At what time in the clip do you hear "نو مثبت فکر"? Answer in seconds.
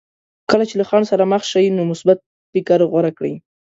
1.77-2.79